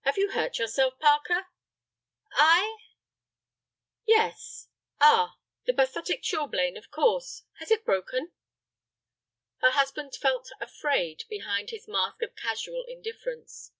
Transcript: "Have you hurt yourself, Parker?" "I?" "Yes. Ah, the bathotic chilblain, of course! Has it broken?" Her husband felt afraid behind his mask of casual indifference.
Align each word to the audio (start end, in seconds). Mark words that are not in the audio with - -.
"Have 0.00 0.18
you 0.18 0.32
hurt 0.32 0.58
yourself, 0.58 0.98
Parker?" 0.98 1.46
"I?" 2.32 2.78
"Yes. 4.04 4.66
Ah, 5.00 5.38
the 5.64 5.72
bathotic 5.72 6.22
chilblain, 6.22 6.76
of 6.76 6.90
course! 6.90 7.44
Has 7.60 7.70
it 7.70 7.84
broken?" 7.84 8.32
Her 9.58 9.70
husband 9.70 10.16
felt 10.16 10.50
afraid 10.60 11.22
behind 11.28 11.70
his 11.70 11.86
mask 11.86 12.20
of 12.20 12.34
casual 12.34 12.82
indifference. 12.88 13.70